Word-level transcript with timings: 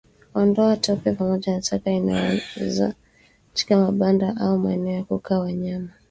Ondoa 0.33 0.75
tope 0.77 1.11
pamoja 1.11 1.53
na 1.55 1.61
taka 1.61 1.91
inayooza 1.91 2.93
katika 3.49 3.77
mabanda 3.77 4.35
au 4.37 4.59
maeneo 4.59 4.93
ya 4.95 5.03
kukaa 5.03 5.39
wanyama 5.39 5.89